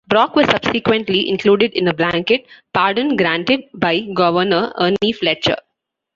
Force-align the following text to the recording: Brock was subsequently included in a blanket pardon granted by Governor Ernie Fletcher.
Brock 0.07 0.35
was 0.35 0.47
subsequently 0.49 1.29
included 1.29 1.73
in 1.73 1.87
a 1.87 1.93
blanket 1.93 2.47
pardon 2.73 3.15
granted 3.15 3.65
by 3.75 3.99
Governor 3.99 4.73
Ernie 4.79 5.11
Fletcher. 5.13 5.57